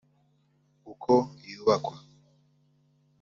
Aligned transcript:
uko 0.91 1.11
yubakwa 1.49 1.95